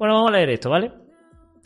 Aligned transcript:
Bueno, 0.00 0.14
vamos 0.14 0.30
a 0.30 0.36
leer 0.38 0.48
esto, 0.48 0.70
¿vale? 0.70 0.92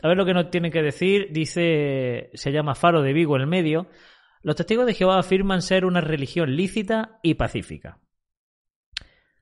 A 0.02 0.08
ver 0.08 0.16
lo 0.16 0.26
que 0.26 0.34
nos 0.34 0.50
tiene 0.50 0.72
que 0.72 0.82
decir. 0.82 1.28
Dice, 1.30 2.30
se 2.34 2.50
llama 2.50 2.74
Faro 2.74 3.00
de 3.00 3.12
Vigo 3.12 3.36
el 3.36 3.46
medio. 3.46 3.86
Los 4.42 4.56
testigos 4.56 4.86
de 4.86 4.94
Jehová 4.94 5.20
afirman 5.20 5.62
ser 5.62 5.84
una 5.84 6.00
religión 6.00 6.56
lícita 6.56 7.20
y 7.22 7.34
pacífica. 7.34 8.00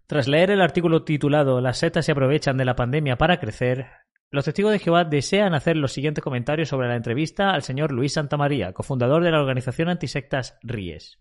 Tras 0.06 0.28
leer 0.28 0.50
el 0.50 0.60
artículo 0.60 1.04
titulado 1.04 1.62
Las 1.62 1.78
setas 1.78 2.04
se 2.04 2.12
aprovechan 2.12 2.58
de 2.58 2.66
la 2.66 2.76
pandemia 2.76 3.16
para 3.16 3.40
crecer, 3.40 3.86
los 4.30 4.44
testigos 4.44 4.72
de 4.72 4.78
Jehová 4.78 5.04
desean 5.04 5.54
hacer 5.54 5.78
los 5.78 5.92
siguientes 5.92 6.22
comentarios 6.22 6.68
sobre 6.68 6.88
la 6.88 6.96
entrevista 6.96 7.52
al 7.52 7.62
señor 7.62 7.92
Luis 7.92 8.12
Santamaría, 8.12 8.74
cofundador 8.74 9.24
de 9.24 9.30
la 9.30 9.40
organización 9.40 9.88
antisectas 9.88 10.58
RIES. 10.62 11.18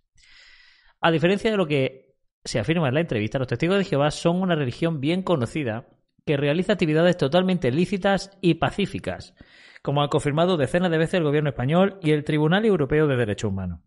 A 0.99 1.09
diferencia 1.09 1.49
de 1.49 1.57
lo 1.57 1.67
que 1.67 2.15
se 2.43 2.59
afirma 2.59 2.89
en 2.89 2.95
la 2.95 3.01
entrevista, 3.01 3.39
los 3.39 3.47
testigos 3.47 3.77
de 3.77 3.85
Jehová 3.85 4.11
son 4.11 4.41
una 4.41 4.55
religión 4.55 4.99
bien 4.99 5.23
conocida 5.23 5.87
que 6.25 6.37
realiza 6.37 6.73
actividades 6.73 7.17
totalmente 7.17 7.71
lícitas 7.71 8.37
y 8.41 8.55
pacíficas, 8.55 9.33
como 9.81 10.03
ha 10.03 10.09
confirmado 10.09 10.57
decenas 10.57 10.91
de 10.91 10.97
veces 10.97 11.15
el 11.15 11.23
gobierno 11.23 11.49
español 11.49 11.97
y 12.01 12.11
el 12.11 12.23
Tribunal 12.23 12.65
Europeo 12.65 13.07
de 13.07 13.15
Derechos 13.15 13.49
Humanos. 13.49 13.79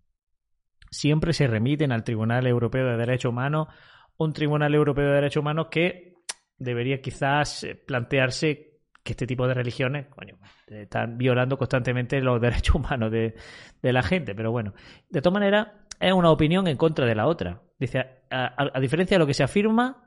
Siempre 0.91 1.33
se 1.33 1.47
remiten 1.47 1.93
al 1.93 2.05
Tribunal 2.05 2.47
Europeo 2.47 2.87
de 2.87 2.97
Derechos 2.97 3.31
Humanos, 3.31 3.69
un 4.17 4.33
Tribunal 4.33 4.75
Europeo 4.75 5.07
de 5.07 5.15
Derechos 5.15 5.41
Humanos 5.41 5.69
que 5.71 6.15
debería 6.59 7.01
quizás 7.01 7.67
plantearse 7.87 8.75
que 9.03 9.13
este 9.13 9.27
tipo 9.27 9.47
de 9.47 9.55
religiones 9.55 10.07
coño, 10.07 10.39
están 10.67 11.19
violando 11.19 11.59
constantemente 11.59 12.21
los 12.21 12.41
derechos 12.41 12.75
humanos 12.77 13.11
de, 13.13 13.35
la 13.83 14.03
gente. 14.03 14.35
Pero 14.35 14.51
bueno, 14.51 14.75
de 15.11 15.21
todas 15.21 15.35
maneras, 15.35 15.69
es 16.01 16.13
una 16.13 16.31
opinión 16.31 16.67
en 16.67 16.77
contra 16.77 17.07
de 17.07 17.15
la 17.15 17.27
otra. 17.27 17.61
Dice, 17.79 18.05
a 18.31 18.81
diferencia 18.81 19.17
de 19.17 19.19
lo 19.19 19.27
que 19.27 19.35
se 19.35 19.45
afirma, 19.45 20.04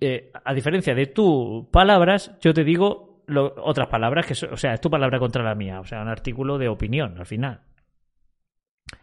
eh, 0.00 0.30
a 0.44 0.54
diferencia 0.54 0.94
de 0.94 1.06
tus 1.06 1.66
palabras, 1.66 2.36
yo 2.40 2.54
te 2.54 2.64
digo 2.64 3.24
otras 3.26 3.88
palabras, 3.88 4.26
que 4.26 4.46
o 4.46 4.56
sea, 4.56 4.74
es 4.74 4.80
tu 4.80 4.90
palabra 4.90 5.18
contra 5.18 5.42
la 5.42 5.54
mía, 5.54 5.80
o 5.80 5.84
sea, 5.84 6.02
un 6.02 6.08
artículo 6.08 6.58
de 6.58 6.68
opinión 6.68 7.18
al 7.18 7.26
final. 7.26 7.62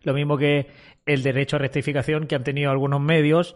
Lo 0.03 0.13
mismo 0.13 0.37
que 0.37 0.67
el 1.05 1.23
derecho 1.23 1.55
a 1.55 1.59
rectificación 1.59 2.27
que 2.27 2.35
han 2.35 2.43
tenido 2.43 2.71
algunos 2.71 3.01
medios, 3.01 3.55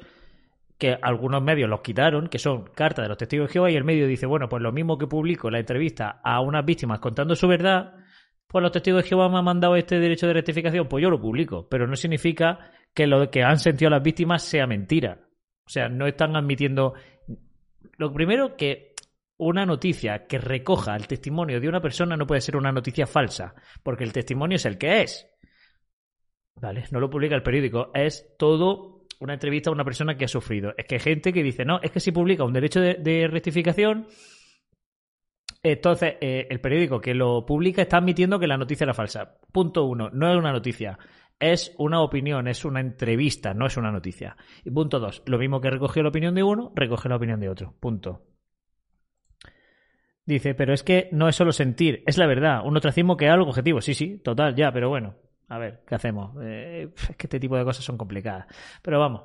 que 0.78 0.98
algunos 1.02 1.42
medios 1.42 1.70
los 1.70 1.82
quitaron, 1.82 2.28
que 2.28 2.40
son 2.40 2.66
cartas 2.76 3.06
de 3.06 3.10
los 3.10 3.18
testigos 3.18 3.48
de 3.48 3.54
Jehová, 3.54 3.72
y 3.72 3.76
el 3.76 3.84
medio 3.84 4.08
dice, 4.08 4.26
bueno, 4.26 4.50
pues 4.50 4.62
lo 4.62 4.72
mismo 4.72 4.98
que 4.98 5.08
publico 5.08 5.50
la 5.50 5.60
entrevista 5.60 6.20
a 6.24 6.42
unas 6.42 6.66
víctimas 6.66 7.00
contando 7.00 7.36
su 7.36 7.48
verdad, 7.48 7.94
pues 8.48 8.62
los 8.62 8.72
testigos 8.72 9.04
de 9.04 9.10
Jehová 9.10 9.30
me 9.30 9.38
han 9.38 9.46
mandado 9.46 9.76
este 9.76 10.00
derecho 10.00 10.28
de 10.28 10.34
rectificación, 10.34 10.88
pues 10.88 11.02
yo 11.02 11.10
lo 11.10 11.22
publico, 11.22 11.68
pero 11.70 11.88
no 11.88 11.96
significa 11.96 12.72
que 12.94 13.08
lo 13.08 13.30
que 13.30 13.44
han 13.44 13.60
sentido 13.60 13.92
las 13.92 14.04
víctimas 14.04 14.44
sea 14.44 14.68
mentira. 14.68 15.25
O 15.66 15.70
sea, 15.70 15.90
no 15.90 16.08
están 16.08 16.36
admitiendo. 16.36 16.94
Lo 17.98 18.14
primero, 18.14 18.56
que 18.56 18.94
una 19.38 19.66
noticia 19.66 20.28
que 20.28 20.38
recoja 20.38 20.96
el 20.96 21.08
testimonio 21.08 21.60
de 21.60 21.68
una 21.68 21.82
persona 21.82 22.16
no 22.16 22.28
puede 22.28 22.42
ser 22.42 22.56
una 22.56 22.72
noticia 22.72 23.08
falsa, 23.08 23.54
porque 23.84 24.04
el 24.04 24.14
testimonio 24.14 24.56
es 24.56 24.66
el 24.66 24.78
que 24.78 25.02
es. 25.02 25.28
¿Vale? 26.56 26.86
No 26.92 27.00
lo 27.00 27.10
publica 27.10 27.36
el 27.36 27.44
periódico, 27.44 27.92
es 27.94 28.36
todo 28.38 29.06
una 29.20 29.34
entrevista 29.34 29.70
a 29.70 29.74
una 29.74 29.84
persona 29.84 30.16
que 30.16 30.26
ha 30.26 30.30
sufrido. 30.30 30.74
Es 30.78 30.86
que 30.86 30.96
hay 30.96 31.02
gente 31.02 31.34
que 31.34 31.44
dice, 31.44 31.66
no, 31.66 31.80
es 31.82 31.92
que 31.92 32.00
si 32.00 32.12
publica 32.12 32.44
un 32.44 32.54
derecho 32.54 32.80
de, 32.80 33.28
rectificación, 33.30 34.08
entonces 35.64 36.16
eh, 36.22 36.48
el 36.50 36.62
periódico 36.62 37.02
que 37.02 37.14
lo 37.14 37.46
publica 37.46 37.82
está 37.82 37.98
admitiendo 37.98 38.40
que 38.40 38.48
la 38.48 38.58
noticia 38.58 38.86
era 38.86 38.94
falsa. 38.94 39.38
Punto 39.52 39.86
uno, 39.86 40.10
no 40.12 40.32
es 40.32 40.38
una 40.38 40.52
noticia 40.52 40.98
es 41.40 41.74
una 41.78 42.02
opinión, 42.02 42.48
es 42.48 42.66
una 42.66 42.80
entrevista, 42.80 43.54
no 43.54 43.66
es 43.66 43.78
una 43.78 43.92
noticia. 43.92 44.38
Y 44.64 44.72
punto 44.72 45.00
dos, 45.00 45.24
lo 45.26 45.38
mismo 45.38 45.62
que 45.62 45.70
recogió 45.70 46.04
la 46.04 46.10
opinión 46.10 46.36
de 46.36 46.44
uno, 46.44 46.72
recoge 46.76 47.10
la 47.10 47.18
opinión 47.18 47.40
de 47.40 47.50
otro. 47.50 47.74
Punto. 47.80 48.24
Dice, 50.26 50.56
pero 50.56 50.74
es 50.74 50.84
que 50.84 51.10
no 51.12 51.28
es 51.28 51.36
solo 51.36 51.52
sentir, 51.52 52.04
es 52.08 52.18
la 52.18 52.26
verdad, 52.26 52.66
un 52.66 52.76
ostracismo 52.76 53.16
que 53.16 53.26
es 53.26 53.32
algo 53.32 53.50
objetivo. 53.50 53.82
Sí, 53.82 53.94
sí, 53.94 54.18
total, 54.20 54.56
ya, 54.56 54.72
pero 54.72 54.90
bueno, 54.90 55.16
a 55.50 55.60
ver, 55.60 55.84
¿qué 55.88 55.96
hacemos? 55.96 56.36
Eh, 56.42 56.90
es 56.96 57.16
que 57.16 57.28
este 57.28 57.40
tipo 57.40 57.58
de 57.58 57.64
cosas 57.64 57.86
son 57.86 57.98
complicadas. 57.98 58.48
Pero 58.82 59.00
vamos. 59.00 59.22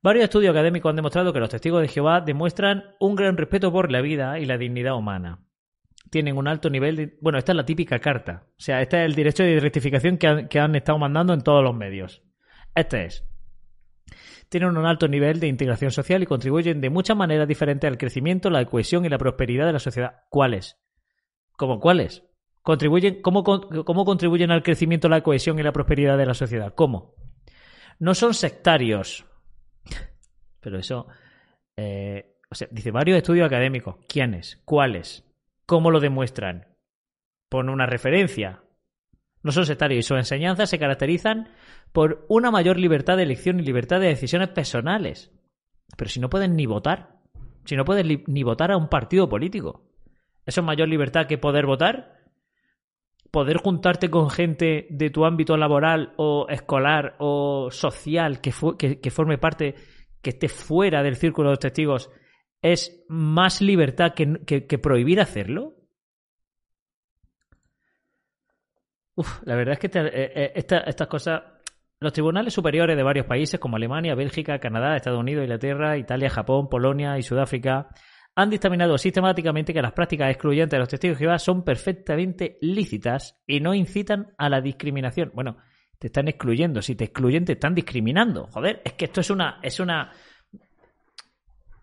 Varios 0.00 0.24
estudios 0.24 0.50
académicos 0.50 0.90
han 0.90 0.96
demostrado 0.96 1.32
que 1.32 1.40
los 1.40 1.48
testigos 1.48 1.80
de 1.80 1.88
Jehová 1.88 2.20
demuestran 2.20 2.84
un 3.00 3.14
gran 3.14 3.36
respeto 3.36 3.72
por 3.72 3.90
la 3.90 4.00
vida 4.00 4.38
y 4.38 4.46
la 4.46 4.58
dignidad 4.58 4.96
humana 4.96 5.40
tienen 6.12 6.36
un 6.36 6.46
alto 6.46 6.68
nivel 6.68 6.94
de... 6.94 7.18
Bueno, 7.22 7.38
esta 7.38 7.52
es 7.52 7.56
la 7.56 7.64
típica 7.64 7.98
carta. 7.98 8.44
O 8.50 8.60
sea, 8.60 8.82
este 8.82 8.98
es 8.98 9.06
el 9.06 9.14
derecho 9.14 9.44
de 9.44 9.58
rectificación 9.58 10.18
que 10.18 10.26
han, 10.26 10.46
que 10.46 10.60
han 10.60 10.76
estado 10.76 10.98
mandando 10.98 11.32
en 11.32 11.40
todos 11.40 11.64
los 11.64 11.74
medios. 11.74 12.22
Este 12.74 13.06
es. 13.06 13.24
Tienen 14.50 14.76
un 14.76 14.84
alto 14.84 15.08
nivel 15.08 15.40
de 15.40 15.46
integración 15.46 15.90
social 15.90 16.22
y 16.22 16.26
contribuyen 16.26 16.82
de 16.82 16.90
muchas 16.90 17.16
maneras 17.16 17.48
diferentes 17.48 17.88
al 17.88 17.96
crecimiento, 17.96 18.50
la 18.50 18.62
cohesión 18.66 19.06
y 19.06 19.08
la 19.08 19.16
prosperidad 19.16 19.64
de 19.64 19.72
la 19.72 19.78
sociedad. 19.78 20.24
¿Cuáles? 20.28 20.78
¿Cómo 21.56 21.80
cuáles? 21.80 22.22
¿Contribuyen, 22.60 23.22
cómo, 23.22 23.42
¿Cómo 23.42 24.04
contribuyen 24.04 24.50
al 24.50 24.62
crecimiento, 24.62 25.08
la 25.08 25.22
cohesión 25.22 25.58
y 25.58 25.62
la 25.62 25.72
prosperidad 25.72 26.18
de 26.18 26.26
la 26.26 26.34
sociedad? 26.34 26.74
¿Cómo? 26.74 27.14
No 27.98 28.14
son 28.14 28.34
sectarios. 28.34 29.24
Pero 30.60 30.78
eso... 30.78 31.06
Eh, 31.74 32.36
o 32.50 32.54
sea, 32.54 32.68
dice 32.70 32.90
varios 32.90 33.16
estudios 33.16 33.46
académicos. 33.46 33.96
¿Quiénes? 34.06 34.60
¿Cuáles? 34.66 35.24
¿Cómo 35.72 35.90
lo 35.90 36.00
demuestran? 36.00 36.66
Pone 37.48 37.72
una 37.72 37.86
referencia. 37.86 38.62
Son 39.42 39.64
sectarios 39.64 40.00
y 40.00 40.02
sus 40.06 40.18
enseñanzas 40.18 40.68
se 40.68 40.78
caracterizan 40.78 41.48
por 41.92 42.26
una 42.28 42.50
mayor 42.50 42.78
libertad 42.78 43.16
de 43.16 43.22
elección 43.22 43.58
y 43.58 43.62
libertad 43.62 43.98
de 43.98 44.08
decisiones 44.08 44.50
personales. 44.50 45.32
Pero 45.96 46.10
si 46.10 46.20
no 46.20 46.28
pueden 46.28 46.56
ni 46.56 46.66
votar, 46.66 47.20
si 47.64 47.74
no 47.74 47.86
puedes 47.86 48.04
ni 48.04 48.42
votar 48.42 48.70
a 48.70 48.76
un 48.76 48.88
partido 48.88 49.30
político, 49.30 49.88
¿eso 50.44 50.60
es 50.60 50.66
mayor 50.66 50.88
libertad 50.88 51.26
que 51.26 51.38
poder 51.38 51.64
votar? 51.64 52.20
¿Poder 53.30 53.56
juntarte 53.56 54.10
con 54.10 54.28
gente 54.28 54.88
de 54.90 55.08
tu 55.08 55.24
ámbito 55.24 55.56
laboral 55.56 56.12
o 56.18 56.48
escolar 56.50 57.16
o 57.18 57.70
social 57.70 58.42
que, 58.42 58.52
que 59.00 59.10
forme 59.10 59.38
parte, 59.38 59.74
que 60.20 60.30
esté 60.30 60.50
fuera 60.50 61.02
del 61.02 61.16
círculo 61.16 61.48
de 61.48 61.52
los 61.52 61.60
testigos 61.60 62.10
es 62.62 63.04
más 63.08 63.60
libertad 63.60 64.14
que, 64.14 64.78
prohibir 64.78 65.20
hacerlo? 65.20 65.74
Uf, 69.14 69.42
la 69.44 69.56
verdad 69.56 69.74
es 69.74 69.90
que 69.90 69.98
eh, 69.98 70.32
eh, 70.34 70.52
estas 70.54 71.06
cosas, 71.08 71.42
los 72.00 72.12
tribunales 72.12 72.54
superiores 72.54 72.96
de 72.96 73.02
varios 73.02 73.26
países 73.26 73.60
como 73.60 73.76
Alemania, 73.76 74.14
Bélgica, 74.14 74.58
Canadá, 74.58 74.96
Estados 74.96 75.20
Unidos, 75.20 75.42
Inglaterra, 75.42 75.98
Italia, 75.98 76.30
Japón, 76.30 76.68
Polonia 76.70 77.18
y 77.18 77.22
Sudáfrica 77.22 77.88
han 78.34 78.48
dictaminado 78.48 78.96
sistemáticamente 78.96 79.74
que 79.74 79.82
las 79.82 79.92
prácticas 79.92 80.30
excluyentes 80.30 80.70
de 80.70 80.78
los 80.78 80.88
testigos 80.88 81.18
de 81.18 81.24
Jehová 81.24 81.38
son 81.38 81.64
perfectamente 81.64 82.56
lícitas 82.62 83.42
y 83.46 83.60
no 83.60 83.74
incitan 83.74 84.32
a 84.38 84.48
la 84.48 84.62
discriminación. 84.62 85.32
Bueno, 85.34 85.58
te 85.98 86.06
están 86.06 86.28
excluyendo. 86.28 86.80
Si 86.80 86.94
te 86.94 87.04
excluyen, 87.04 87.44
te 87.44 87.52
están 87.52 87.74
discriminando. 87.74 88.46
Joder, 88.46 88.80
es 88.84 88.94
que 88.94 89.04
esto 89.04 89.20
es 89.20 89.28
una, 89.28 89.58
es 89.62 89.78
una, 89.80 90.12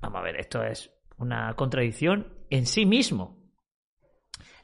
Vamos 0.01 0.19
a 0.19 0.23
ver, 0.23 0.37
esto 0.37 0.63
es 0.63 0.91
una 1.17 1.53
contradicción 1.55 2.33
en 2.49 2.65
sí 2.65 2.85
mismo. 2.85 3.37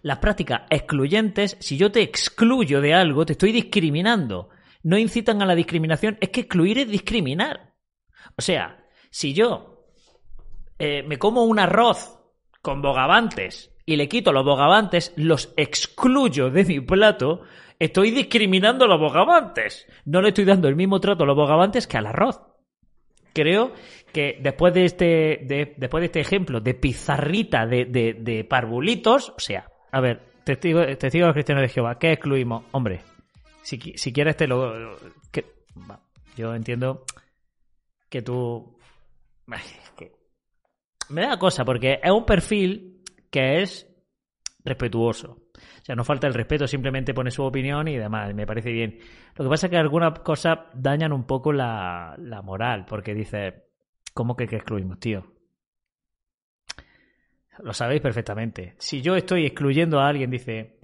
Las 0.01 0.19
prácticas 0.19 0.61
excluyentes, 0.69 1.57
si 1.59 1.77
yo 1.77 1.91
te 1.91 2.01
excluyo 2.01 2.79
de 2.79 2.93
algo, 2.93 3.25
te 3.25 3.33
estoy 3.33 3.51
discriminando. 3.51 4.49
No 4.83 4.97
incitan 4.97 5.41
a 5.41 5.45
la 5.45 5.55
discriminación, 5.55 6.17
es 6.21 6.29
que 6.29 6.41
excluir 6.41 6.79
es 6.79 6.87
discriminar. 6.87 7.73
O 8.37 8.41
sea, 8.41 8.85
si 9.09 9.33
yo 9.33 9.87
eh, 10.77 11.03
me 11.03 11.17
como 11.17 11.43
un 11.43 11.59
arroz 11.59 12.19
con 12.61 12.81
bogavantes 12.81 13.73
y 13.85 13.95
le 13.95 14.07
quito 14.07 14.31
los 14.31 14.45
bogavantes, 14.45 15.13
los 15.15 15.53
excluyo 15.57 16.49
de 16.49 16.65
mi 16.65 16.79
plato, 16.79 17.41
estoy 17.79 18.11
discriminando 18.11 18.85
a 18.85 18.87
los 18.87 18.99
bogavantes. 18.99 19.87
No 20.05 20.21
le 20.21 20.29
estoy 20.29 20.45
dando 20.45 20.67
el 20.67 20.75
mismo 20.75 20.99
trato 20.99 21.23
a 21.23 21.27
los 21.27 21.35
bogavantes 21.35 21.87
que 21.87 21.97
al 21.97 22.07
arroz 22.07 22.41
creo 23.35 23.73
que 24.11 24.39
después 24.41 24.73
de 24.73 24.85
este, 24.85 25.75
después 25.77 26.01
de 26.01 26.05
este 26.05 26.21
ejemplo 26.21 26.61
de 26.61 26.73
pizarrita 26.73 27.67
de, 27.67 27.85
de, 27.85 28.43
parvulitos, 28.45 29.29
o 29.29 29.39
sea, 29.39 29.69
a 29.91 29.99
ver, 29.99 30.23
testigo, 30.43 30.81
testigo 30.97 31.31
cristiano 31.33 31.61
de 31.61 31.69
Jehová, 31.69 31.99
¿qué 31.99 32.13
excluimos? 32.13 32.63
Hombre, 32.71 33.01
si, 33.61 33.77
si 33.95 34.13
quieres 34.13 34.37
te 34.37 34.47
lo... 34.47 34.97
Yo 36.37 36.53
entiendo 36.55 37.03
que 38.09 38.21
tú... 38.21 38.77
me 41.09 41.21
da 41.21 41.37
cosa, 41.37 41.63
porque 41.63 41.99
es 42.01 42.11
un 42.11 42.25
perfil 42.25 43.03
que 43.29 43.61
es 43.61 43.87
respetuoso. 44.63 45.44
O 45.81 45.85
sea, 45.85 45.95
no 45.95 46.03
falta 46.03 46.27
el 46.27 46.33
respeto, 46.33 46.67
simplemente 46.67 47.13
pone 47.13 47.31
su 47.31 47.43
opinión 47.43 47.87
y 47.87 47.97
demás, 47.97 48.33
me 48.33 48.45
parece 48.45 48.71
bien. 48.71 48.99
Lo 49.35 49.45
que 49.45 49.49
pasa 49.49 49.67
es 49.67 49.71
que 49.71 49.77
algunas 49.77 50.19
cosas 50.19 50.59
dañan 50.73 51.13
un 51.13 51.25
poco 51.25 51.51
la, 51.51 52.15
la 52.17 52.41
moral, 52.41 52.85
porque 52.87 53.13
dice, 53.13 53.65
¿cómo 54.13 54.35
que, 54.35 54.47
que 54.47 54.57
excluimos, 54.57 54.99
tío? 54.99 55.25
Lo 57.59 57.73
sabéis 57.73 58.01
perfectamente. 58.01 58.75
Si 58.79 59.01
yo 59.01 59.15
estoy 59.15 59.45
excluyendo 59.45 59.99
a 59.99 60.07
alguien, 60.07 60.29
dice, 60.29 60.79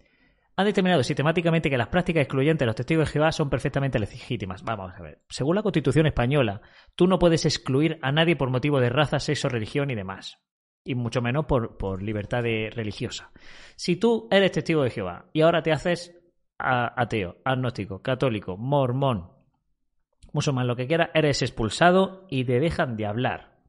han 0.55 0.65
determinado 0.65 1.03
sistemáticamente 1.03 1.69
que 1.69 1.77
las 1.77 1.87
prácticas 1.87 2.21
excluyentes 2.21 2.59
de 2.59 2.65
los 2.65 2.75
testigos 2.75 3.07
de 3.07 3.13
Jehová 3.13 3.31
son 3.31 3.49
perfectamente 3.49 3.99
legítimas. 3.99 4.63
Vamos 4.63 4.93
a 4.95 5.01
ver. 5.01 5.21
Según 5.29 5.55
la 5.55 5.63
Constitución 5.63 6.05
española, 6.05 6.61
tú 6.95 7.07
no 7.07 7.19
puedes 7.19 7.45
excluir 7.45 7.99
a 8.01 8.11
nadie 8.11 8.35
por 8.35 8.49
motivo 8.49 8.79
de 8.79 8.89
raza, 8.89 9.19
sexo, 9.19 9.49
religión 9.49 9.89
y 9.89 9.95
demás. 9.95 10.39
Y 10.83 10.95
mucho 10.95 11.21
menos 11.21 11.45
por, 11.45 11.77
por 11.77 12.01
libertad 12.01 12.43
de 12.43 12.71
religiosa. 12.73 13.31
Si 13.75 13.97
tú 13.97 14.27
eres 14.31 14.51
testigo 14.51 14.83
de 14.83 14.89
Jehová 14.89 15.25
y 15.33 15.41
ahora 15.41 15.61
te 15.61 15.71
haces 15.71 16.21
ateo, 16.57 17.37
agnóstico, 17.43 18.01
católico, 18.01 18.57
mormón, 18.57 19.31
musulmán, 20.33 20.67
lo 20.67 20.75
que 20.75 20.87
quiera, 20.87 21.11
eres 21.13 21.41
expulsado 21.41 22.25
y 22.29 22.45
te 22.45 22.59
dejan 22.59 22.95
de 22.95 23.05
hablar. 23.05 23.59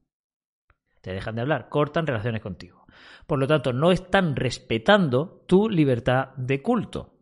Te 1.01 1.13
dejan 1.13 1.35
de 1.35 1.41
hablar, 1.43 1.69
cortan 1.69 2.07
relaciones 2.07 2.43
contigo. 2.43 2.87
Por 3.27 3.39
lo 3.39 3.47
tanto, 3.47 3.73
no 3.73 3.91
están 3.91 4.37
respetando 4.37 5.45
tu 5.47 5.69
libertad 5.69 6.29
de 6.37 6.63
culto. 6.63 7.15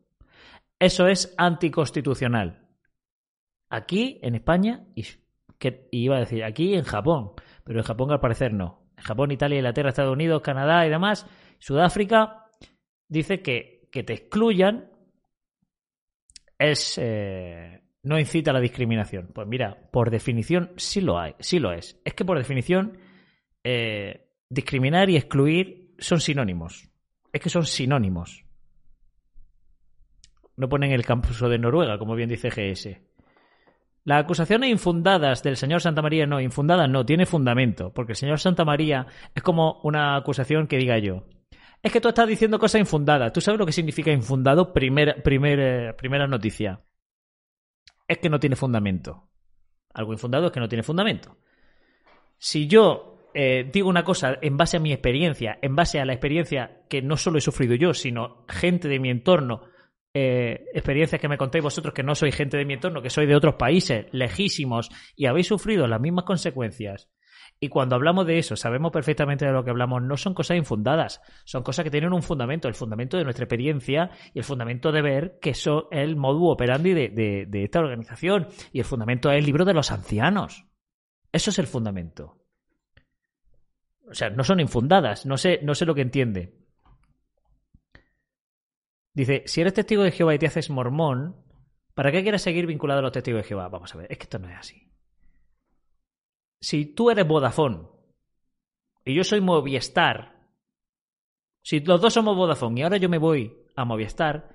Eso 0.79 1.07
es 1.07 1.35
anticonstitucional. 1.37 2.67
Aquí, 3.69 4.19
en 4.23 4.35
España, 4.35 4.87
y, 4.95 5.05
iba 5.93 6.17
a 6.17 6.21
decir 6.21 6.45
aquí 6.45 6.75
en 6.75 6.85
Japón, 6.85 7.33
pero 7.65 7.79
en 7.79 7.85
Japón 7.85 8.11
al 8.11 8.21
parecer 8.21 8.53
no. 8.53 8.80
Japón, 9.01 9.31
Italia, 9.31 9.59
Inglaterra, 9.59 9.91
Estados 9.91 10.13
Unidos, 10.13 10.43
Canadá 10.43 10.87
y 10.87 10.91
demás, 10.91 11.27
Sudáfrica, 11.59 12.47
dice 13.09 13.43
que, 13.43 13.89
que 13.91 14.03
te 14.03 14.15
excluyan 14.15 14.91
es 16.59 16.99
eh, 16.99 17.81
no 18.03 18.19
incita 18.19 18.51
a 18.51 18.55
la 18.55 18.61
discriminación. 18.61 19.31
Pues 19.35 19.47
mira, 19.47 19.91
por 19.91 20.11
definición 20.11 20.73
sí 20.77 21.01
lo 21.01 21.19
hay, 21.19 21.35
sí 21.41 21.59
lo 21.59 21.73
es. 21.73 22.01
Es 22.05 22.15
que 22.15 22.25
por 22.25 22.39
definición 22.39 22.99
eh, 23.65 24.29
discriminar 24.49 25.11
y 25.11 25.17
excluir 25.17 25.95
son 25.99 26.21
sinónimos. 26.21 26.89
Es 27.33 27.41
que 27.41 27.51
son 27.51 27.65
sinónimos. 27.65 28.45
No 30.57 30.69
ponen 30.69 30.93
el 30.93 31.05
campus 31.05 31.41
de 31.41 31.59
Noruega, 31.59 31.99
como 31.99 32.15
bien 32.15 32.29
dice 32.29 32.51
GS. 32.51 33.01
Las 34.05 34.25
acusaciones 34.25 34.71
infundadas 34.71 35.43
del 35.43 35.57
señor 35.57 35.83
Santa 35.83 36.03
María 36.03 36.27
no, 36.27 36.41
infundadas 36.41 36.89
no, 36.89 37.05
tiene 37.05 37.27
fundamento, 37.27 37.93
porque 37.93 38.13
el 38.13 38.17
señor 38.17 38.41
Santa 38.41 38.65
María 38.65 39.07
es 39.35 39.43
como 39.43 39.81
una 39.83 40.17
acusación 40.17 40.67
que 40.67 40.79
diga 40.79 40.99
yo. 40.99 41.25
Es 41.83 41.93
que 41.93 42.01
tú 42.01 42.09
estás 42.09 42.29
diciendo 42.29 42.59
cosas 42.59 42.81
infundadas. 42.81 43.33
¿Tú 43.33 43.41
sabes 43.41 43.59
lo 43.59 43.67
que 43.67 43.73
significa 43.73 44.11
infundado? 44.11 44.73
Primer, 44.73 45.17
eh, 45.25 45.95
primera 45.95 46.27
noticia. 46.27 46.81
Es 48.07 48.19
que 48.19 48.29
no 48.29 48.41
tiene 48.41 48.57
fundamento. 48.57 49.29
Algo 49.95 50.13
infundado 50.13 50.47
es 50.47 50.53
que 50.53 50.61
no 50.61 50.69
tiene 50.69 50.83
fundamento. 50.83 51.39
Si 52.39 52.67
yo 52.67 53.29
eh, 53.35 53.69
digo 53.73 53.89
una 53.89 54.05
cosa 54.05 54.39
en 54.41 54.57
base 54.57 54.77
a 54.77 54.81
mi 54.81 54.93
experiencia, 54.93 55.59
en 55.63 55.75
base 55.75 56.01
a 56.01 56.05
la 56.05 56.13
experiencia 56.13 56.83
que 56.89 57.03
no 57.03 57.17
solo 57.17 57.39
he 57.39 57.43
sufrido 57.43 57.75
yo, 57.75 57.95
sino 57.95 58.45
gente 58.49 58.89
de 58.89 58.99
mi 58.99 59.11
entorno, 59.11 59.63
eh, 60.15 60.65
experiencias 60.75 61.21
que 61.21 61.29
me 61.29 61.39
contéis 61.39 61.65
vosotros 61.65 61.95
que 61.95 62.03
no 62.03 62.15
sois 62.15 62.35
gente 62.35 62.57
de 62.57 62.65
mi 62.65 62.75
entorno, 62.75 63.03
que 63.03 63.11
sois 63.11 63.29
de 63.29 63.37
otros 63.37 63.55
países 63.55 64.07
lejísimos 64.13 64.91
y 65.17 65.27
habéis 65.27 65.47
sufrido 65.47 65.87
las 65.87 66.01
mismas 66.01 66.25
consecuencias. 66.25 67.09
Y 67.59 67.69
cuando 67.69 67.95
hablamos 67.95 68.27
de 68.27 68.39
eso, 68.39 68.57
sabemos 68.57 68.91
perfectamente 68.91 69.45
de 69.45 69.53
lo 69.53 69.63
que 69.63 69.71
hablamos, 69.71 70.03
no 70.03 70.17
son 70.17 70.33
cosas 70.33 70.57
infundadas, 70.57 71.21
son 71.45 71.63
cosas 71.63 71.85
que 71.85 71.91
tienen 71.91 72.13
un 72.13 72.23
fundamento, 72.23 72.69
el 72.69 72.75
fundamento 72.75 73.19
de 73.19 73.25
nuestra 73.25 73.45
experiencia 73.45 74.11
y 74.33 74.39
el 74.39 74.45
fundamento 74.45 74.93
de 74.93 75.03
ver 75.03 75.39
que 75.41 75.51
eso 75.51 75.89
es 75.91 76.01
el 76.01 76.17
modus 76.17 76.55
operandi 76.55 76.95
de, 76.95 77.47
de 77.47 77.65
esta 77.65 77.81
organización 77.81 78.49
y 78.73 78.79
el 78.79 78.85
fundamento 78.85 79.31
es 79.31 79.39
el 79.39 79.45
libro 79.45 79.65
de 79.65 79.75
los 79.75 79.91
ancianos. 79.91 80.67
Eso 81.33 81.51
es 81.51 81.59
el 81.59 81.67
fundamento. 81.67 82.41
O 84.11 84.15
sea, 84.15 84.31
no 84.31 84.43
son 84.43 84.61
infundadas. 84.61 85.25
No 85.25 85.37
sé, 85.37 85.61
no 85.63 85.75
sé 85.75 85.87
lo 85.87 85.95
que 85.95 86.03
entiende. 86.03 86.60
Dice, 89.13 89.43
si 89.47 89.61
eres 89.61 89.75
testigo 89.75 90.03
de 90.03 90.13
Jehová 90.13 90.35
y 90.35 90.39
te 90.39 90.47
haces 90.47 90.71
mormón, 90.71 91.37
¿para 91.95 92.13
qué 92.13 92.23
quieres 92.23 92.43
seguir 92.43 92.67
vinculado 92.67 93.01
a 93.01 93.03
los 93.03 93.13
testigos 93.13 93.43
de 93.43 93.49
Jehová? 93.49 93.69
Vamos 93.69 93.95
a 93.95 93.99
ver, 93.99 94.07
es 94.11 94.19
que 94.19 94.25
esto 94.25 94.39
no 94.39 94.49
es 94.49 94.57
así. 94.57 94.91
Si 96.61 96.87
tú 96.87 97.11
eres 97.11 97.27
Vodafone 97.27 97.89
y 99.05 99.15
yo 99.15 99.25
soy 99.25 99.41
Movistar, 99.41 100.41
si 101.63 101.81
los 101.81 102.01
dos 102.01 102.13
somos 102.13 102.37
Vodafone 102.37 102.81
y 102.81 102.83
ahora 102.83 102.99
yo 102.99 103.09
me 103.09 103.19
voy 103.19 103.57
a 103.77 103.85
Movistar, 103.85 104.55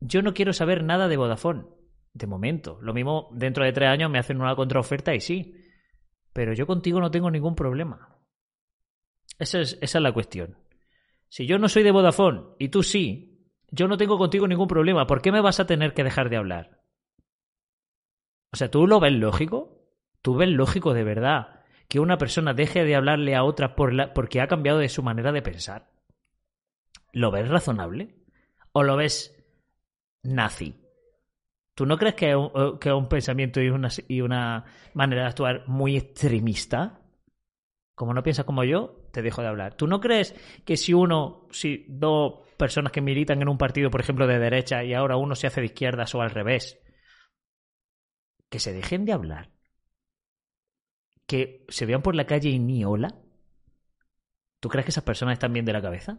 yo 0.00 0.22
no 0.22 0.34
quiero 0.34 0.52
saber 0.52 0.82
nada 0.82 1.08
de 1.08 1.16
Vodafone, 1.16 1.64
de 2.12 2.26
momento. 2.26 2.78
Lo 2.80 2.92
mismo, 2.92 3.28
dentro 3.32 3.64
de 3.64 3.72
tres 3.72 3.88
años 3.88 4.10
me 4.10 4.18
hacen 4.18 4.40
una 4.40 4.56
contraoferta 4.56 5.14
y 5.14 5.20
sí. 5.20 5.54
Pero 6.32 6.54
yo 6.54 6.66
contigo 6.66 7.00
no 7.00 7.10
tengo 7.10 7.30
ningún 7.30 7.54
problema. 7.54 8.18
Esa 9.38 9.60
es, 9.60 9.78
esa 9.80 9.98
es 9.98 10.02
la 10.02 10.12
cuestión. 10.12 10.56
Si 11.32 11.46
yo 11.46 11.58
no 11.58 11.70
soy 11.70 11.82
de 11.82 11.92
Vodafone 11.92 12.42
y 12.58 12.68
tú 12.68 12.82
sí, 12.82 13.48
yo 13.70 13.88
no 13.88 13.96
tengo 13.96 14.18
contigo 14.18 14.46
ningún 14.46 14.68
problema. 14.68 15.06
¿Por 15.06 15.22
qué 15.22 15.32
me 15.32 15.40
vas 15.40 15.60
a 15.60 15.66
tener 15.66 15.94
que 15.94 16.04
dejar 16.04 16.28
de 16.28 16.36
hablar? 16.36 16.82
O 18.52 18.56
sea, 18.58 18.70
¿tú 18.70 18.86
lo 18.86 19.00
ves 19.00 19.14
lógico? 19.14 19.80
¿Tú 20.20 20.36
ves 20.36 20.50
lógico 20.50 20.92
de 20.92 21.04
verdad 21.04 21.64
que 21.88 22.00
una 22.00 22.18
persona 22.18 22.52
deje 22.52 22.84
de 22.84 22.96
hablarle 22.96 23.34
a 23.34 23.44
otra 23.44 23.74
por 23.76 23.94
la, 23.94 24.12
porque 24.12 24.42
ha 24.42 24.46
cambiado 24.46 24.78
de 24.78 24.90
su 24.90 25.02
manera 25.02 25.32
de 25.32 25.40
pensar? 25.40 25.90
¿Lo 27.12 27.30
ves 27.30 27.48
razonable? 27.48 28.14
¿O 28.72 28.82
lo 28.82 28.98
ves 28.98 29.34
nazi? 30.22 30.84
¿Tú 31.74 31.86
no 31.86 31.96
crees 31.96 32.14
que 32.14 32.32
es 32.32 32.36
un, 32.36 32.50
eh, 32.54 33.06
pensamiento 33.08 33.62
y 33.62 33.70
una, 33.70 33.88
y 34.06 34.20
una 34.20 34.66
manera 34.92 35.22
de 35.22 35.28
actuar 35.28 35.66
muy 35.66 35.96
extremista? 35.96 37.00
Como 37.94 38.12
no 38.12 38.22
piensas 38.22 38.44
como 38.44 38.64
yo, 38.64 39.01
te 39.12 39.22
dejo 39.22 39.42
de 39.42 39.48
hablar. 39.48 39.74
¿Tú 39.74 39.86
no 39.86 40.00
crees 40.00 40.34
que 40.64 40.76
si 40.76 40.92
uno, 40.92 41.46
si 41.50 41.84
dos 41.88 42.40
personas 42.56 42.92
que 42.92 43.00
militan 43.00 43.40
en 43.42 43.48
un 43.48 43.58
partido, 43.58 43.90
por 43.90 44.00
ejemplo, 44.00 44.26
de 44.26 44.38
derecha 44.38 44.82
y 44.82 44.94
ahora 44.94 45.16
uno 45.16 45.34
se 45.34 45.46
hace 45.46 45.60
de 45.60 45.66
izquierdas 45.66 46.14
o 46.14 46.22
al 46.22 46.30
revés, 46.30 46.80
que 48.48 48.58
se 48.58 48.72
dejen 48.72 49.04
de 49.04 49.12
hablar? 49.12 49.50
¿Que 51.26 51.64
se 51.68 51.86
vean 51.86 52.02
por 52.02 52.14
la 52.14 52.26
calle 52.26 52.50
y 52.50 52.58
ni 52.58 52.84
hola? 52.84 53.14
¿Tú 54.60 54.68
crees 54.68 54.84
que 54.84 54.90
esas 54.90 55.04
personas 55.04 55.34
están 55.34 55.52
bien 55.52 55.64
de 55.64 55.72
la 55.72 55.82
cabeza? 55.82 56.18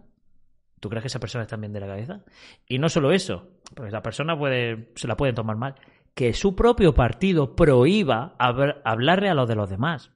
¿Tú 0.79 0.89
crees 0.89 1.03
que 1.03 1.07
esa 1.07 1.19
persona 1.19 1.43
está 1.43 1.55
bien 1.55 1.71
de 1.71 1.79
la 1.79 1.87
cabeza? 1.87 2.23
Y 2.67 2.77
no 2.77 2.89
solo 2.89 3.11
eso, 3.11 3.59
porque 3.73 3.91
la 3.91 4.01
persona 4.01 4.37
puede, 4.37 4.91
se 4.95 5.07
la 5.07 5.15
pueden 5.15 5.35
tomar 5.35 5.55
mal, 5.55 5.75
que 6.13 6.33
su 6.33 6.55
propio 6.55 6.93
partido 6.93 7.55
prohíba 7.55 8.35
hablarle 8.37 9.29
a 9.29 9.33
los 9.33 9.47
de 9.47 9.55
los 9.55 9.69
demás. 9.69 10.11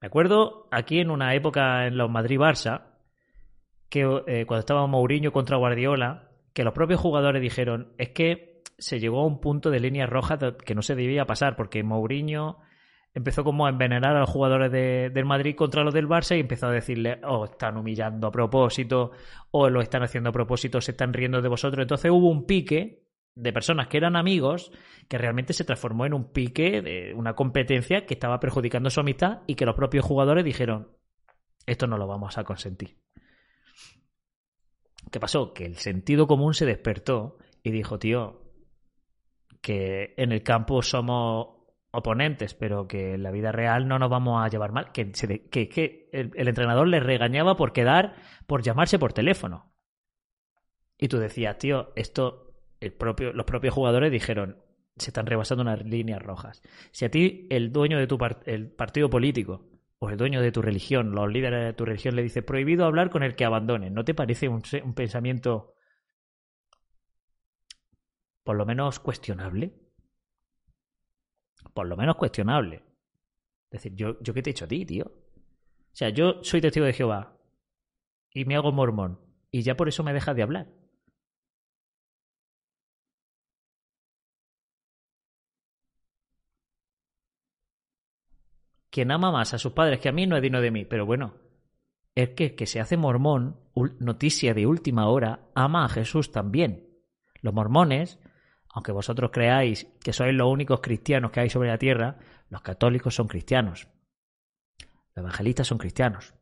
Me 0.00 0.06
acuerdo 0.06 0.66
aquí 0.70 1.00
en 1.00 1.10
una 1.10 1.34
época 1.34 1.86
en 1.86 1.98
los 1.98 2.10
Madrid-Barça, 2.10 2.84
que 3.90 4.00
eh, 4.26 4.46
cuando 4.46 4.60
estaba 4.60 4.86
Mourinho 4.86 5.30
contra 5.32 5.58
Guardiola, 5.58 6.30
que 6.54 6.64
los 6.64 6.72
propios 6.72 7.00
jugadores 7.00 7.42
dijeron, 7.42 7.92
es 7.98 8.10
que 8.10 8.62
se 8.78 8.98
llegó 8.98 9.20
a 9.20 9.26
un 9.26 9.40
punto 9.40 9.70
de 9.70 9.80
línea 9.80 10.06
roja 10.06 10.38
que 10.64 10.74
no 10.74 10.80
se 10.80 10.94
debía 10.94 11.26
pasar, 11.26 11.54
porque 11.54 11.82
Mourinho 11.82 12.58
empezó 13.12 13.44
como 13.44 13.66
a 13.66 13.70
envenenar 13.70 14.16
a 14.16 14.20
los 14.20 14.30
jugadores 14.30 14.72
de, 14.72 15.10
del 15.10 15.26
Madrid 15.26 15.54
contra 15.54 15.84
los 15.84 15.92
del 15.92 16.08
Barça 16.08 16.36
y 16.36 16.40
empezó 16.40 16.68
a 16.68 16.72
decirle, 16.72 17.20
oh, 17.24 17.44
están 17.44 17.76
humillando 17.76 18.28
a 18.28 18.32
propósito, 18.32 19.10
o 19.50 19.68
lo 19.68 19.82
están 19.82 20.02
haciendo 20.02 20.30
a 20.30 20.32
propósito, 20.32 20.80
se 20.80 20.92
están 20.92 21.12
riendo 21.12 21.42
de 21.42 21.48
vosotros. 21.48 21.82
Entonces 21.82 22.10
hubo 22.10 22.30
un 22.30 22.46
pique 22.46 23.09
de 23.40 23.52
personas 23.52 23.88
que 23.88 23.96
eran 23.96 24.16
amigos 24.16 24.72
que 25.08 25.18
realmente 25.18 25.52
se 25.52 25.64
transformó 25.64 26.06
en 26.06 26.14
un 26.14 26.32
pique 26.32 26.82
de 26.82 27.14
una 27.14 27.34
competencia 27.34 28.06
que 28.06 28.14
estaba 28.14 28.40
perjudicando 28.40 28.90
su 28.90 29.00
amistad 29.00 29.42
y 29.46 29.54
que 29.54 29.66
los 29.66 29.74
propios 29.74 30.04
jugadores 30.04 30.44
dijeron, 30.44 30.88
esto 31.66 31.86
no 31.86 31.98
lo 31.98 32.06
vamos 32.06 32.38
a 32.38 32.44
consentir. 32.44 32.96
¿Qué 35.10 35.18
pasó? 35.18 35.52
Que 35.52 35.64
el 35.64 35.76
sentido 35.76 36.26
común 36.26 36.54
se 36.54 36.66
despertó 36.66 37.38
y 37.62 37.70
dijo, 37.70 37.98
tío, 37.98 38.42
que 39.60 40.14
en 40.16 40.32
el 40.32 40.42
campo 40.42 40.82
somos 40.82 41.60
oponentes, 41.92 42.54
pero 42.54 42.86
que 42.86 43.14
en 43.14 43.22
la 43.22 43.30
vida 43.30 43.52
real 43.52 43.88
no 43.88 43.98
nos 43.98 44.10
vamos 44.10 44.44
a 44.44 44.48
llevar 44.48 44.72
mal. 44.72 44.92
Que, 44.92 45.10
que, 45.10 46.08
el, 46.12 46.48
entrenador 46.48 46.86
le 46.86 47.00
regañaba 47.00 47.56
por 47.56 47.72
quedar, 47.72 48.16
por 48.46 48.62
llamarse 48.62 48.98
por 48.98 49.12
teléfono. 49.12 49.72
Y 50.98 51.08
tú 51.08 51.18
decías, 51.18 51.58
tío, 51.58 51.92
esto, 51.96 52.49
los 52.80 53.44
propios 53.44 53.74
jugadores 53.74 54.10
dijeron, 54.10 54.62
se 54.96 55.10
están 55.10 55.26
rebasando 55.26 55.62
unas 55.62 55.84
líneas 55.84 56.22
rojas. 56.22 56.62
Si 56.92 57.04
a 57.04 57.10
ti 57.10 57.46
el 57.50 57.72
dueño 57.72 57.98
de 57.98 58.06
tu 58.06 58.18
el 58.46 58.70
partido 58.70 59.10
político 59.10 59.68
o 59.98 60.10
el 60.10 60.16
dueño 60.16 60.40
de 60.40 60.52
tu 60.52 60.62
religión, 60.62 61.12
los 61.12 61.30
líderes 61.30 61.64
de 61.64 61.72
tu 61.72 61.84
religión 61.84 62.16
le 62.16 62.22
dice 62.22 62.42
prohibido 62.42 62.84
hablar 62.84 63.10
con 63.10 63.22
el 63.22 63.34
que 63.34 63.44
abandone, 63.44 63.90
¿no 63.90 64.04
te 64.04 64.14
parece 64.14 64.48
un, 64.48 64.62
un 64.84 64.94
pensamiento 64.94 65.74
por 68.42 68.56
lo 68.56 68.66
menos 68.66 68.98
cuestionable? 68.98 69.74
por 71.74 71.86
lo 71.86 71.96
menos 71.96 72.16
cuestionable. 72.16 72.82
Es 73.70 73.82
decir, 73.82 73.94
yo, 73.94 74.20
yo 74.20 74.34
qué 74.34 74.42
te 74.42 74.50
he 74.50 74.52
hecho 74.52 74.64
a 74.64 74.68
ti, 74.68 74.84
tío. 74.84 75.04
O 75.06 75.94
sea, 75.96 76.08
yo 76.10 76.42
soy 76.42 76.60
testigo 76.60 76.86
de 76.86 76.92
Jehová 76.92 77.38
y 78.32 78.44
me 78.44 78.56
hago 78.56 78.72
mormón 78.72 79.20
y 79.50 79.62
ya 79.62 79.76
por 79.76 79.88
eso 79.88 80.02
me 80.02 80.12
deja 80.12 80.34
de 80.34 80.42
hablar. 80.42 80.68
Quien 88.90 89.12
ama 89.12 89.30
más 89.30 89.54
a 89.54 89.58
sus 89.58 89.72
padres 89.72 90.00
que 90.00 90.08
a 90.08 90.12
mí 90.12 90.26
no 90.26 90.36
es 90.36 90.42
digno 90.42 90.60
de 90.60 90.70
mí, 90.70 90.84
pero 90.84 91.06
bueno, 91.06 91.34
es 92.14 92.30
que 92.30 92.54
que 92.54 92.66
se 92.66 92.80
hace 92.80 92.96
mormón, 92.96 93.60
noticia 93.98 94.52
de 94.52 94.66
última 94.66 95.08
hora, 95.08 95.48
ama 95.54 95.84
a 95.84 95.88
Jesús 95.88 96.32
también. 96.32 96.88
Los 97.40 97.54
mormones, 97.54 98.18
aunque 98.68 98.92
vosotros 98.92 99.30
creáis 99.32 99.86
que 100.02 100.12
sois 100.12 100.34
los 100.34 100.48
únicos 100.48 100.80
cristianos 100.80 101.30
que 101.30 101.40
hay 101.40 101.50
sobre 101.50 101.70
la 101.70 101.78
tierra, 101.78 102.18
los 102.48 102.62
católicos 102.62 103.14
son 103.14 103.28
cristianos. 103.28 103.88
Los 105.14 105.24
evangelistas 105.24 105.66
son 105.66 105.78
cristianos. 105.78 106.34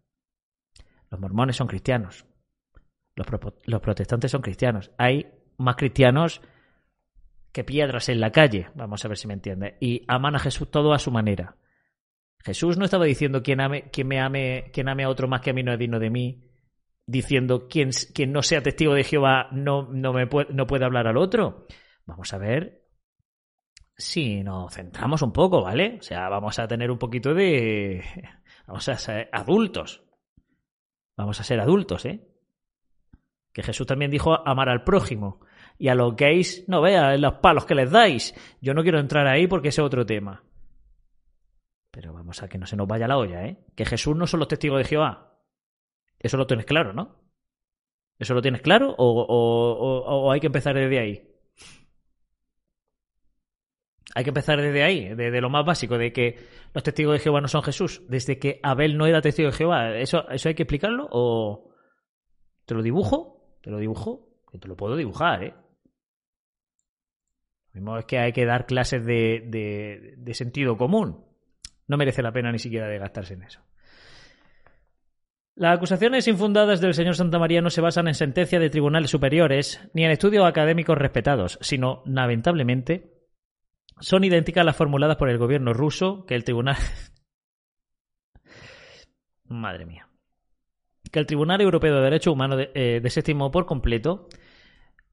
Los 1.10 1.20
mormones 1.20 1.56
son 1.56 1.68
cristianos. 1.68 2.26
Los, 3.14 3.80
protestantes 3.80 4.30
son 4.30 4.42
cristianos. 4.42 4.90
Hay 4.96 5.26
más 5.56 5.76
cristianos 5.76 6.40
que 7.52 7.64
piedras 7.64 8.08
en 8.08 8.20
la 8.20 8.30
calle, 8.30 8.70
vamos 8.74 9.04
a 9.04 9.08
ver 9.08 9.16
si 9.16 9.26
me 9.26 9.34
entiende. 9.34 9.76
Y 9.80 10.04
aman 10.06 10.36
a 10.36 10.38
Jesús 10.38 10.70
todo 10.70 10.92
a 10.92 10.98
su 10.98 11.10
manera. 11.10 11.56
Jesús 12.44 12.78
no 12.78 12.84
estaba 12.84 13.04
diciendo 13.04 13.42
quien, 13.42 13.60
ame, 13.60 13.90
quien 13.90 14.08
me 14.08 14.20
ame, 14.20 14.70
quien 14.72 14.88
ame 14.88 15.04
a 15.04 15.08
otro 15.08 15.28
más 15.28 15.40
que 15.40 15.50
a 15.50 15.52
mí 15.52 15.62
no 15.62 15.72
es 15.72 15.78
digno 15.78 15.98
de 15.98 16.10
mí, 16.10 16.44
diciendo 17.06 17.68
quien, 17.68 17.90
quien 18.14 18.32
no 18.32 18.42
sea 18.42 18.62
testigo 18.62 18.94
de 18.94 19.04
Jehová 19.04 19.48
no, 19.52 19.88
no, 19.90 20.12
me 20.12 20.26
puede, 20.26 20.52
no 20.52 20.66
puede 20.66 20.84
hablar 20.84 21.06
al 21.06 21.16
otro. 21.16 21.66
Vamos 22.06 22.32
a 22.32 22.38
ver 22.38 22.88
si 23.96 24.42
nos 24.44 24.72
centramos 24.72 25.22
un 25.22 25.32
poco, 25.32 25.62
¿vale? 25.62 25.96
O 25.98 26.02
sea, 26.02 26.28
vamos 26.28 26.58
a 26.58 26.68
tener 26.68 26.90
un 26.90 26.98
poquito 26.98 27.34
de... 27.34 28.04
Vamos 28.66 28.86
a 28.90 28.98
ser 28.98 29.30
adultos. 29.32 30.04
Vamos 31.16 31.40
a 31.40 31.42
ser 31.42 31.58
adultos, 31.58 32.04
¿eh? 32.04 32.28
Que 33.50 33.62
Jesús 33.62 33.86
también 33.86 34.10
dijo 34.10 34.46
amar 34.46 34.68
al 34.68 34.84
prójimo. 34.84 35.40
Y 35.78 35.88
a 35.88 35.94
los 35.94 36.14
gays, 36.14 36.68
no 36.68 36.82
vean 36.82 37.18
los 37.20 37.36
palos 37.36 37.64
que 37.64 37.74
les 37.74 37.90
dais. 37.90 38.34
Yo 38.60 38.74
no 38.74 38.82
quiero 38.82 39.00
entrar 39.00 39.26
ahí 39.26 39.46
porque 39.46 39.68
ese 39.68 39.80
es 39.80 39.86
otro 39.86 40.04
tema. 40.04 40.44
Pero 41.90 42.12
vamos 42.12 42.42
a 42.42 42.48
que 42.48 42.58
no 42.58 42.66
se 42.66 42.76
nos 42.76 42.86
vaya 42.86 43.08
la 43.08 43.18
olla, 43.18 43.46
¿eh? 43.46 43.64
Que 43.74 43.84
Jesús 43.84 44.16
no 44.16 44.26
son 44.26 44.40
los 44.40 44.48
testigos 44.48 44.78
de 44.78 44.84
Jehová. 44.84 45.38
Eso 46.18 46.36
lo 46.36 46.46
tienes 46.46 46.66
claro, 46.66 46.92
¿no? 46.92 47.28
¿Eso 48.18 48.34
lo 48.34 48.42
tienes 48.42 48.62
claro 48.62 48.94
o, 48.98 50.30
hay 50.32 50.40
que 50.40 50.48
empezar 50.48 50.74
desde 50.74 50.98
ahí? 50.98 51.24
Hay 54.14 54.24
que 54.24 54.30
empezar 54.30 54.60
desde 54.60 54.82
ahí, 54.82 55.14
desde 55.14 55.40
lo 55.40 55.50
más 55.50 55.64
básico, 55.64 55.96
de 55.96 56.12
que 56.12 56.36
los 56.74 56.82
testigos 56.82 57.12
de 57.12 57.18
Jehová 57.20 57.40
no 57.40 57.46
son 57.46 57.62
Jesús, 57.62 58.02
desde 58.08 58.38
que 58.38 58.58
Abel 58.62 58.96
no 58.96 59.06
era 59.06 59.20
testigo 59.20 59.50
de 59.50 59.56
Jehová. 59.56 59.96
¿Eso, 59.96 60.28
eso 60.30 60.48
hay 60.48 60.54
que 60.54 60.64
explicarlo 60.64 61.08
o 61.12 61.70
te 62.64 62.74
lo 62.74 62.82
dibujo? 62.82 63.58
¿Te 63.62 63.70
lo 63.70 63.78
dibujo? 63.78 64.28
Que 64.50 64.58
te 64.58 64.66
lo 64.66 64.76
puedo 64.76 64.96
dibujar, 64.96 65.44
¿eh? 65.44 65.54
Lo 67.72 67.80
mismo 67.80 67.98
es 67.98 68.06
que 68.06 68.18
hay 68.18 68.32
que 68.32 68.46
dar 68.46 68.66
clases 68.66 69.04
de, 69.04 70.14
de, 70.16 70.34
sentido 70.34 70.76
común. 70.76 71.24
No 71.88 71.96
merece 71.96 72.22
la 72.22 72.32
pena 72.32 72.52
ni 72.52 72.58
siquiera 72.58 72.86
de 72.86 72.98
gastarse 72.98 73.34
en 73.34 73.42
eso. 73.42 73.60
Las 75.58 75.76
acusaciones 75.76 76.28
infundadas 76.28 76.80
del 76.80 76.94
señor 76.94 77.16
Santa 77.16 77.40
María 77.40 77.60
no 77.60 77.70
se 77.70 77.80
basan 77.80 78.06
en 78.06 78.14
sentencias 78.14 78.62
de 78.62 78.70
tribunales 78.70 79.10
superiores 79.10 79.80
ni 79.92 80.04
en 80.04 80.12
estudios 80.12 80.46
académicos 80.46 80.96
respetados, 80.96 81.58
sino, 81.60 82.04
lamentablemente, 82.06 83.10
son 83.98 84.22
idénticas 84.22 84.62
a 84.62 84.64
las 84.64 84.76
formuladas 84.76 85.16
por 85.16 85.28
el 85.28 85.38
gobierno 85.38 85.72
ruso 85.72 86.24
que 86.26 86.36
el 86.36 86.44
tribunal... 86.44 86.76
Madre 89.48 89.84
mía. 89.84 90.06
Que 91.10 91.18
el 91.18 91.26
Tribunal 91.26 91.60
Europeo 91.60 91.96
de 91.96 92.02
Derechos 92.02 92.34
Humanos 92.34 92.68
eh, 92.74 93.00
desestimó 93.02 93.50
por 93.50 93.66
completo. 93.66 94.28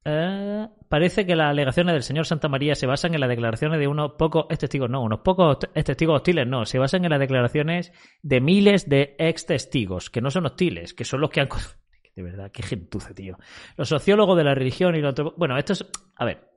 Eh, 0.08 0.68
parece 0.88 1.26
que 1.26 1.34
las 1.34 1.50
alegaciones 1.50 1.92
del 1.92 2.04
señor 2.04 2.26
Santa 2.26 2.48
María 2.48 2.76
se 2.76 2.86
basan 2.86 3.14
en 3.14 3.20
las 3.20 3.28
declaraciones 3.28 3.80
de 3.80 3.88
unos 3.88 4.12
pocos 4.12 4.46
testigos, 4.56 4.88
no, 4.88 5.02
unos 5.02 5.18
pocos 5.18 5.58
testigos 5.58 6.14
hostiles, 6.14 6.46
no, 6.46 6.64
se 6.64 6.78
basan 6.78 7.04
en 7.04 7.10
las 7.10 7.18
declaraciones 7.18 7.92
de 8.22 8.40
miles 8.40 8.88
de 8.88 9.16
ex 9.18 9.46
testigos, 9.46 10.08
que 10.08 10.20
no 10.20 10.30
son 10.30 10.46
hostiles, 10.46 10.94
que 10.94 11.04
son 11.04 11.20
los 11.20 11.30
que 11.30 11.40
han... 11.40 11.48
De 12.14 12.22
verdad, 12.22 12.50
qué 12.50 12.62
gentuza, 12.62 13.12
tío. 13.12 13.36
Los 13.76 13.90
sociólogos 13.90 14.38
de 14.38 14.44
la 14.44 14.54
religión 14.54 14.94
y 14.94 15.02
los... 15.02 15.14
Bueno, 15.36 15.58
esto 15.58 15.74
es... 15.74 15.84
A 16.14 16.24
ver, 16.24 16.48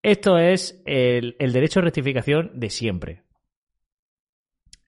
esto 0.00 0.38
es 0.38 0.80
el, 0.86 1.36
derecho 1.38 1.80
de 1.80 1.84
rectificación 1.84 2.52
de 2.54 2.70
siempre. 2.70 3.24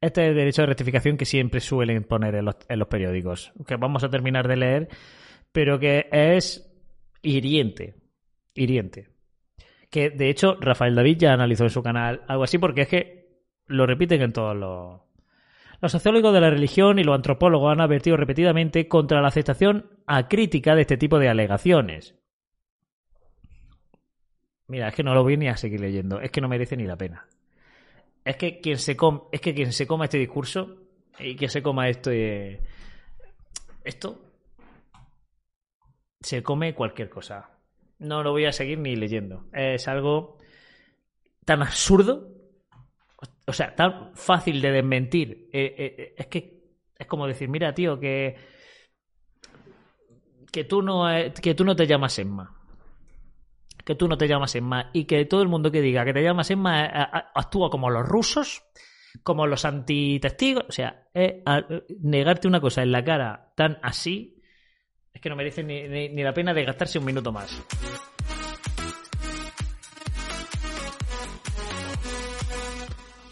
Este 0.00 0.22
es 0.22 0.28
el 0.30 0.34
derecho 0.36 0.62
de 0.62 0.66
rectificación 0.66 1.18
que 1.18 1.26
siempre 1.26 1.60
suelen 1.60 2.04
poner 2.04 2.36
en 2.36 2.78
los 2.78 2.88
periódicos, 2.88 3.52
que 3.66 3.76
vamos 3.76 4.02
a 4.02 4.08
terminar 4.08 4.48
de 4.48 4.56
leer, 4.56 4.88
pero 5.52 5.78
que 5.78 6.08
es 6.10 6.74
hiriente. 7.22 8.03
Hiriente. 8.54 9.08
Que 9.90 10.10
de 10.10 10.28
hecho 10.28 10.56
Rafael 10.60 10.94
David 10.94 11.18
ya 11.18 11.32
analizó 11.32 11.64
en 11.64 11.70
su 11.70 11.82
canal 11.82 12.22
algo 12.28 12.44
así, 12.44 12.58
porque 12.58 12.82
es 12.82 12.88
que 12.88 13.24
lo 13.66 13.86
repiten 13.86 14.22
en 14.22 14.32
todos 14.32 14.56
los. 14.56 15.00
Los 15.80 15.92
sociólogos 15.92 16.32
de 16.32 16.40
la 16.40 16.50
religión 16.50 16.98
y 16.98 17.04
los 17.04 17.14
antropólogos 17.14 17.72
han 17.72 17.80
advertido 17.80 18.16
repetidamente 18.16 18.88
contra 18.88 19.20
la 19.20 19.28
aceptación 19.28 19.90
acrítica 20.06 20.74
de 20.74 20.82
este 20.82 20.96
tipo 20.96 21.18
de 21.18 21.28
alegaciones. 21.28 22.14
Mira, 24.66 24.88
es 24.88 24.94
que 24.94 25.02
no 25.02 25.14
lo 25.14 25.22
voy 25.22 25.36
ni 25.36 25.48
a 25.48 25.56
seguir 25.56 25.80
leyendo. 25.80 26.20
Es 26.20 26.30
que 26.30 26.40
no 26.40 26.48
merece 26.48 26.76
ni 26.76 26.84
la 26.84 26.96
pena. 26.96 27.26
Es 28.24 28.36
que 28.36 28.60
quien 28.60 28.78
se, 28.78 28.96
es 29.32 29.40
que 29.40 29.54
quien 29.54 29.72
se 29.72 29.86
coma 29.86 30.04
este 30.04 30.18
discurso 30.18 30.76
y 31.18 31.36
quien 31.36 31.50
se 31.50 31.62
coma 31.62 31.88
esto, 31.88 32.10
esto 33.84 34.22
se 36.20 36.42
come 36.42 36.74
cualquier 36.74 37.10
cosa. 37.10 37.50
No 37.98 38.22
lo 38.22 38.32
voy 38.32 38.46
a 38.46 38.52
seguir 38.52 38.78
ni 38.78 38.96
leyendo. 38.96 39.46
Es 39.52 39.88
algo 39.88 40.38
tan 41.44 41.62
absurdo, 41.62 42.28
o 43.46 43.52
sea, 43.52 43.74
tan 43.74 44.14
fácil 44.14 44.60
de 44.60 44.72
desmentir. 44.72 45.48
Eh, 45.52 45.74
eh, 45.78 46.14
es 46.16 46.26
que 46.26 46.64
es 46.98 47.06
como 47.06 47.26
decir, 47.26 47.48
mira, 47.48 47.74
tío, 47.74 47.98
que 47.98 48.36
que 50.50 50.64
tú 50.64 50.82
no 50.82 51.04
que 51.42 51.54
tú 51.54 51.64
no 51.64 51.74
te 51.74 51.86
llamas 51.86 52.16
Emma 52.18 52.54
que 53.84 53.94
tú 53.94 54.08
no 54.08 54.16
te 54.16 54.26
llamas 54.26 54.54
Emma 54.54 54.90
y 54.92 55.04
que 55.04 55.24
todo 55.26 55.42
el 55.42 55.48
mundo 55.48 55.70
que 55.70 55.82
diga 55.82 56.04
que 56.04 56.12
te 56.12 56.22
llamas 56.22 56.50
Emma 56.50 56.86
eh, 56.86 56.90
actúa 57.34 57.70
como 57.70 57.90
los 57.90 58.06
rusos, 58.06 58.62
como 59.22 59.46
los 59.46 59.64
antitestigos. 59.64 60.64
O 60.68 60.72
sea, 60.72 61.08
negarte 62.00 62.48
una 62.48 62.60
cosa 62.60 62.82
en 62.82 62.92
la 62.92 63.04
cara 63.04 63.52
tan 63.56 63.78
así 63.82 64.33
es 65.14 65.20
que 65.20 65.28
no 65.30 65.36
merece 65.36 65.62
ni, 65.62 65.88
ni 66.08 66.22
la 66.22 66.34
pena 66.34 66.52
de 66.52 66.64
gastarse 66.64 66.98
un 66.98 67.04
minuto 67.04 67.32
más. 67.32 67.62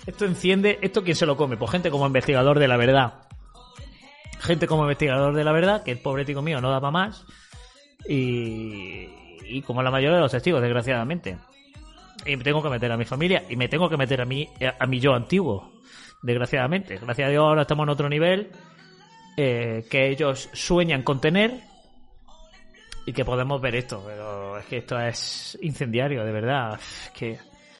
Esto 0.06 0.24
enciende, 0.24 0.78
esto 0.80 1.02
quién 1.02 1.16
se 1.16 1.26
lo 1.26 1.36
come, 1.36 1.56
pues 1.56 1.70
gente 1.70 1.90
como 1.90 2.06
investigador 2.06 2.58
de 2.58 2.68
la 2.68 2.76
verdad. 2.76 3.28
Gente 4.40 4.66
como 4.66 4.82
investigador 4.82 5.34
de 5.34 5.44
la 5.44 5.52
verdad, 5.52 5.82
que 5.84 5.92
el 5.92 5.98
pobre 5.98 6.24
tío 6.24 6.42
mío 6.42 6.60
no 6.60 6.70
daba 6.70 6.90
más. 6.90 7.24
Y, 8.08 9.08
y 9.44 9.62
como 9.62 9.82
la 9.82 9.90
mayoría 9.90 10.16
de 10.16 10.22
los 10.22 10.32
testigos, 10.32 10.60
desgraciadamente. 10.60 11.38
Y 12.26 12.36
me 12.36 12.44
tengo 12.44 12.62
que 12.62 12.68
meter 12.68 12.90
a 12.90 12.96
mi 12.96 13.04
familia 13.04 13.44
y 13.48 13.56
me 13.56 13.68
tengo 13.68 13.88
que 13.88 13.96
meter 13.96 14.20
a 14.20 14.24
mí 14.24 14.48
a 14.78 14.86
mi 14.86 15.00
yo 15.00 15.14
antiguo, 15.14 15.72
desgraciadamente. 16.22 16.98
Gracias 16.98 17.26
a 17.26 17.30
Dios 17.30 17.42
ahora 17.42 17.62
estamos 17.62 17.84
en 17.84 17.90
otro 17.90 18.08
nivel 18.08 18.50
eh, 19.36 19.84
que 19.90 20.08
ellos 20.08 20.50
sueñan 20.52 21.02
con 21.02 21.20
tener 21.20 21.71
y 23.06 23.12
que 23.12 23.24
podemos 23.24 23.60
ver 23.60 23.74
esto. 23.74 24.02
Pero 24.06 24.58
es 24.58 24.66
que 24.66 24.78
esto 24.78 25.00
es 25.00 25.58
incendiario, 25.62 26.24
de 26.24 26.32
verdad. 26.32 26.80
Que 27.14 27.38